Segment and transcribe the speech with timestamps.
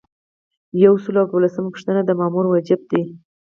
[0.83, 3.03] یو سل او دولسمه پوښتنه د مامور وجایب دي.